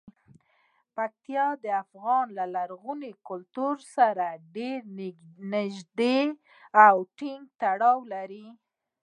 پکتیکا 0.95 1.47
د 1.63 1.65
افغان 1.83 2.25
لرغوني 2.55 3.11
کلتور 3.27 3.75
سره 3.95 4.25
ډیر 4.55 4.79
نږدې 5.53 6.19
او 6.85 6.95
ټینګ 7.17 7.43
تړاو 7.61 7.99
لري. 8.13 8.45